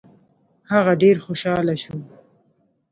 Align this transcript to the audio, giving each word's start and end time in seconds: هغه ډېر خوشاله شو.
هغه 0.71 0.93
ډېر 1.01 1.15
خوشاله 1.25 1.75
شو. 1.83 1.97